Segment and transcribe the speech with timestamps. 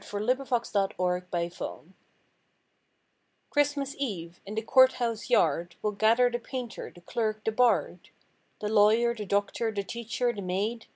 [0.09, 1.93] THE MUNICIPAL CHRISTMAS TREE
[3.51, 8.09] Christmas Eve, in the Court house yard Will gather the painter, the clerk, the bard.
[8.61, 10.87] The lawyer, the doctor, the teacher, the maid.